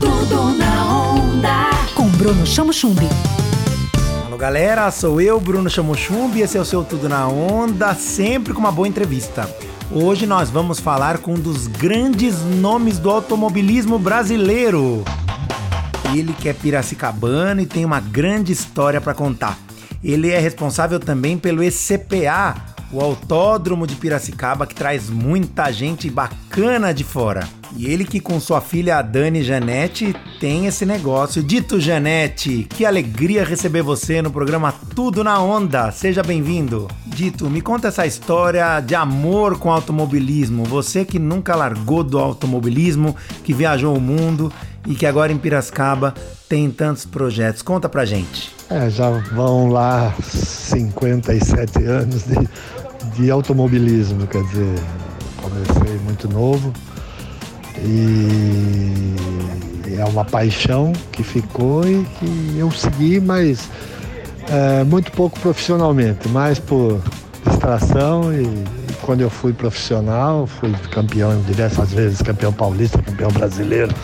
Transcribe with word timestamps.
Tudo 0.00 0.54
na 0.56 1.12
onda. 1.12 1.70
Com 1.94 2.08
Bruno 2.08 2.46
Chamo 2.46 2.72
Chumbi. 2.72 3.06
Alô 4.24 4.38
galera, 4.38 4.90
sou 4.90 5.20
eu, 5.20 5.38
Bruno 5.38 5.68
Chamo 5.68 5.94
Chumbi, 5.94 6.40
esse 6.40 6.56
é 6.56 6.60
o 6.60 6.64
seu 6.64 6.82
Tudo 6.82 7.06
na 7.06 7.28
Onda, 7.28 7.94
sempre 7.94 8.54
com 8.54 8.60
uma 8.60 8.72
boa 8.72 8.88
entrevista. 8.88 9.46
Hoje 9.92 10.26
nós 10.26 10.48
vamos 10.48 10.80
falar 10.80 11.18
com 11.18 11.34
um 11.34 11.38
dos 11.38 11.66
grandes 11.66 12.40
nomes 12.40 12.98
do 12.98 13.10
automobilismo 13.10 13.98
brasileiro. 13.98 15.04
Ele 16.14 16.32
que 16.32 16.48
é 16.48 16.54
piracicabano 16.54 17.60
e 17.60 17.66
tem 17.66 17.84
uma 17.84 18.00
grande 18.00 18.52
história 18.52 19.02
para 19.02 19.12
contar. 19.12 19.58
Ele 20.02 20.30
é 20.30 20.38
responsável 20.38 20.98
também 20.98 21.36
pelo 21.36 21.62
ECPA, 21.62 22.56
o 22.90 23.00
Autódromo 23.02 23.86
de 23.86 23.96
Piracicaba, 23.96 24.66
que 24.66 24.74
traz 24.74 25.10
muita 25.10 25.70
gente 25.70 26.08
bacana 26.08 26.94
de 26.94 27.04
fora. 27.04 27.59
E 27.76 27.86
ele 27.86 28.04
que 28.04 28.18
com 28.20 28.40
sua 28.40 28.60
filha 28.60 29.00
Dani 29.00 29.42
Janete 29.42 30.14
tem 30.40 30.66
esse 30.66 30.84
negócio. 30.84 31.42
Dito 31.42 31.80
Janete, 31.80 32.66
que 32.68 32.84
alegria 32.84 33.44
receber 33.44 33.82
você 33.82 34.20
no 34.20 34.30
programa 34.30 34.74
Tudo 34.94 35.22
na 35.22 35.40
Onda. 35.40 35.92
Seja 35.92 36.22
bem-vindo. 36.22 36.88
Dito, 37.06 37.48
me 37.48 37.60
conta 37.60 37.88
essa 37.88 38.06
história 38.06 38.80
de 38.80 38.94
amor 38.94 39.58
com 39.58 39.70
automobilismo. 39.70 40.64
Você 40.64 41.04
que 41.04 41.18
nunca 41.18 41.54
largou 41.54 42.02
do 42.02 42.18
automobilismo, 42.18 43.14
que 43.44 43.54
viajou 43.54 43.96
o 43.96 44.00
mundo 44.00 44.52
e 44.86 44.94
que 44.94 45.06
agora 45.06 45.32
em 45.32 45.38
Piracicaba 45.38 46.14
tem 46.48 46.70
tantos 46.70 47.04
projetos. 47.04 47.62
Conta 47.62 47.88
pra 47.88 48.04
gente. 48.04 48.50
É, 48.68 48.90
já 48.90 49.10
vão 49.10 49.68
lá 49.68 50.12
57 50.20 51.84
anos 51.84 52.24
de, 52.24 53.16
de 53.16 53.30
automobilismo, 53.30 54.26
quer 54.26 54.42
dizer, 54.44 54.74
comecei 55.40 55.98
muito 55.98 56.28
novo 56.28 56.72
e 57.84 59.14
é 59.98 60.04
uma 60.04 60.24
paixão 60.24 60.92
que 61.12 61.22
ficou 61.22 61.84
e 61.86 62.04
que 62.18 62.56
eu 62.58 62.70
segui, 62.70 63.20
mas 63.20 63.68
é, 64.48 64.84
muito 64.84 65.12
pouco 65.12 65.38
profissionalmente, 65.40 66.28
mais 66.28 66.58
por 66.58 67.00
distração 67.46 68.32
e, 68.32 68.42
e, 68.42 68.66
quando 69.02 69.20
eu 69.20 69.30
fui 69.30 69.52
profissional, 69.52 70.46
fui 70.46 70.72
campeão 70.90 71.40
diversas 71.42 71.92
vezes, 71.92 72.22
campeão 72.22 72.52
paulista, 72.52 73.00
campeão 73.02 73.30
brasileiro, 73.30 73.94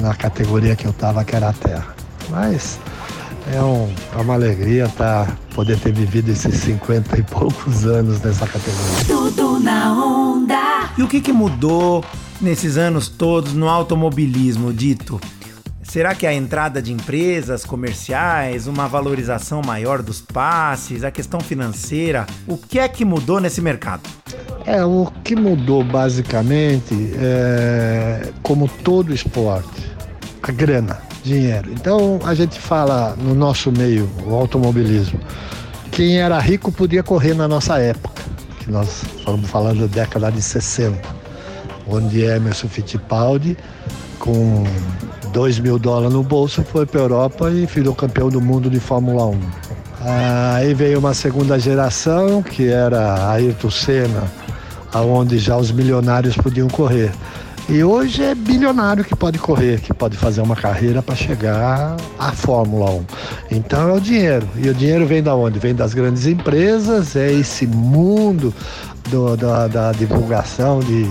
na 0.00 0.14
categoria 0.14 0.76
que 0.76 0.84
eu 0.84 0.90
estava, 0.90 1.24
que 1.24 1.34
era 1.34 1.48
a 1.48 1.52
terra. 1.52 1.94
Mas 2.30 2.78
é, 3.52 3.62
um, 3.62 3.88
é 4.16 4.20
uma 4.20 4.34
alegria 4.34 4.88
tá, 4.96 5.26
poder 5.54 5.78
ter 5.78 5.92
vivido 5.92 6.30
esses 6.30 6.54
50 6.54 7.18
e 7.18 7.22
poucos 7.22 7.84
anos 7.86 8.20
nessa 8.20 8.46
categoria. 8.46 9.04
Tudo 9.06 9.58
na 9.58 9.92
onda. 9.92 10.90
E 10.96 11.02
o 11.02 11.08
que, 11.08 11.20
que 11.20 11.32
mudou 11.32 12.04
nesses 12.40 12.76
anos 12.76 13.08
todos 13.08 13.52
no 13.52 13.68
automobilismo, 13.68 14.72
dito? 14.72 15.20
Será 15.82 16.14
que 16.14 16.26
a 16.26 16.34
entrada 16.34 16.82
de 16.82 16.92
empresas 16.92 17.64
comerciais, 17.64 18.66
uma 18.66 18.86
valorização 18.86 19.62
maior 19.62 20.02
dos 20.02 20.20
passes, 20.20 21.02
a 21.02 21.10
questão 21.10 21.40
financeira, 21.40 22.26
o 22.46 22.58
que 22.58 22.78
é 22.78 22.86
que 22.86 23.06
mudou 23.06 23.40
nesse 23.40 23.62
mercado? 23.62 24.02
É, 24.66 24.84
o 24.84 25.10
que 25.24 25.34
mudou 25.34 25.82
basicamente 25.82 26.94
é, 27.18 28.30
como 28.42 28.68
todo 28.68 29.14
esporte, 29.14 29.90
a 30.42 30.52
grana, 30.52 31.00
dinheiro. 31.24 31.72
Então 31.72 32.20
a 32.22 32.34
gente 32.34 32.60
fala 32.60 33.16
no 33.16 33.34
nosso 33.34 33.72
meio, 33.72 34.10
o 34.26 34.34
automobilismo, 34.34 35.18
quem 35.90 36.18
era 36.18 36.38
rico 36.38 36.70
podia 36.70 37.02
correr 37.02 37.32
na 37.32 37.48
nossa 37.48 37.78
época, 37.78 38.22
que 38.60 38.70
nós 38.70 39.04
estamos 39.16 39.48
falando 39.48 39.88
da 39.88 40.02
década 40.02 40.30
de 40.30 40.42
60, 40.42 41.17
onde 41.88 42.22
Emerson 42.22 42.68
Fittipaldi, 42.68 43.56
com 44.18 44.64
2 45.32 45.58
mil 45.58 45.78
dólares 45.78 46.12
no 46.12 46.22
bolso, 46.22 46.62
foi 46.62 46.86
para 46.86 47.00
a 47.00 47.04
Europa 47.04 47.50
e 47.50 47.66
virou 47.66 47.94
campeão 47.94 48.28
do 48.28 48.40
mundo 48.40 48.68
de 48.68 48.78
Fórmula 48.78 49.26
1. 49.26 49.40
Aí 50.54 50.74
veio 50.74 50.98
uma 50.98 51.14
segunda 51.14 51.58
geração, 51.58 52.42
que 52.42 52.68
era 52.68 53.30
Ayrton 53.30 53.70
Senna, 53.70 54.24
aonde 54.92 55.38
já 55.38 55.56
os 55.56 55.72
milionários 55.72 56.36
podiam 56.36 56.68
correr. 56.68 57.10
E 57.70 57.84
hoje 57.84 58.22
é 58.22 58.34
bilionário 58.34 59.04
que 59.04 59.14
pode 59.14 59.38
correr, 59.38 59.78
que 59.80 59.92
pode 59.92 60.16
fazer 60.16 60.40
uma 60.40 60.56
carreira 60.56 61.02
para 61.02 61.14
chegar 61.14 61.98
à 62.18 62.32
Fórmula 62.32 62.90
1. 62.92 63.04
Então 63.50 63.90
é 63.90 63.92
o 63.92 64.00
dinheiro. 64.00 64.48
E 64.56 64.70
o 64.70 64.74
dinheiro 64.74 65.06
vem 65.06 65.22
da 65.22 65.34
onde? 65.34 65.58
Vem 65.58 65.74
das 65.74 65.92
grandes 65.92 66.26
empresas, 66.26 67.14
é 67.14 67.30
esse 67.30 67.66
mundo 67.66 68.54
do, 69.10 69.36
da, 69.36 69.68
da, 69.68 69.92
divulgação 69.92 70.80
de 70.80 71.06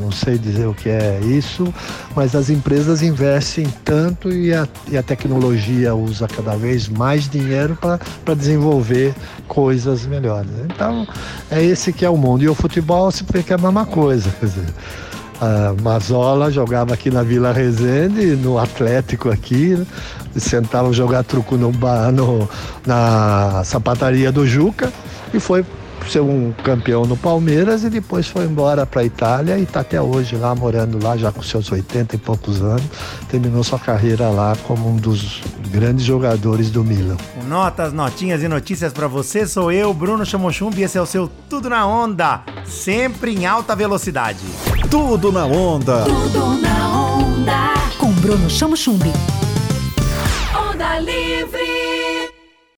não 0.00 0.10
sei 0.10 0.36
dizer 0.36 0.66
o 0.66 0.74
que 0.74 0.88
é 0.88 1.20
isso, 1.20 1.72
mas 2.16 2.34
as 2.34 2.50
empresas 2.50 3.02
investem 3.02 3.66
tanto 3.84 4.32
e 4.32 4.52
a, 4.52 4.66
e 4.90 4.98
a 4.98 5.04
tecnologia 5.04 5.94
usa 5.94 6.26
cada 6.26 6.56
vez 6.56 6.88
mais 6.88 7.28
dinheiro 7.28 7.78
para 7.80 8.34
desenvolver 8.34 9.14
coisas 9.46 10.06
melhores. 10.06 10.50
Então 10.64 11.06
é 11.52 11.62
esse 11.62 11.92
que 11.92 12.04
é 12.04 12.10
o 12.10 12.16
mundo. 12.16 12.42
E 12.42 12.48
o 12.48 12.54
futebol 12.54 13.12
se 13.12 13.22
é 13.22 13.54
a 13.54 13.58
mesma 13.58 13.86
coisa. 13.86 14.28
Quer 14.40 14.46
dizer, 14.46 14.74
a 15.40 15.74
Mazola 15.82 16.50
jogava 16.50 16.94
aqui 16.94 17.10
na 17.10 17.22
Vila 17.22 17.52
Resende, 17.52 18.36
no 18.36 18.58
Atlético 18.58 19.30
aqui, 19.30 19.74
né? 19.74 19.86
sentavam 20.36 20.92
jogar 20.92 21.24
truco 21.24 21.56
no, 21.56 21.72
no, 22.12 22.48
na 22.86 23.62
sapataria 23.64 24.30
do 24.30 24.46
Juca 24.46 24.92
e 25.32 25.40
foi 25.40 25.64
ser 26.08 26.20
um 26.20 26.52
campeão 26.64 27.04
no 27.04 27.16
Palmeiras 27.16 27.84
e 27.84 27.90
depois 27.90 28.26
foi 28.26 28.44
embora 28.44 28.86
para 28.86 29.02
a 29.02 29.04
Itália 29.04 29.58
e 29.58 29.62
está 29.62 29.80
até 29.80 30.00
hoje 30.00 30.36
lá, 30.36 30.54
morando 30.54 31.02
lá, 31.02 31.16
já 31.16 31.30
com 31.30 31.42
seus 31.42 31.70
80 31.70 32.16
e 32.16 32.18
poucos 32.18 32.62
anos. 32.62 32.84
Terminou 33.28 33.62
sua 33.62 33.78
carreira 33.78 34.28
lá 34.28 34.56
como 34.66 34.88
um 34.88 34.96
dos 34.96 35.40
grandes 35.70 36.04
jogadores 36.04 36.70
do 36.70 36.84
Milan. 36.84 37.16
Com 37.34 37.44
notas, 37.44 37.92
notinhas 37.92 38.42
e 38.42 38.48
notícias 38.48 38.92
para 38.92 39.06
você, 39.06 39.46
sou 39.46 39.70
eu, 39.70 39.94
Bruno 39.94 40.26
Chamochumbi, 40.26 40.80
e 40.80 40.84
esse 40.84 40.98
é 40.98 41.00
o 41.00 41.06
seu 41.06 41.30
Tudo 41.48 41.70
na 41.70 41.86
Onda, 41.86 42.42
sempre 42.64 43.34
em 43.34 43.46
alta 43.46 43.76
velocidade. 43.76 44.44
Tudo 44.90 45.30
na 45.30 45.46
Onda. 45.46 46.04
Tudo 46.04 46.60
na 46.60 46.90
onda. 46.90 47.74
Com 47.98 48.12
Bruno 48.12 48.50
Chamo 48.50 48.76
Chumbi. 48.76 49.12
Onda 50.54 50.98
Livre. 50.98 51.89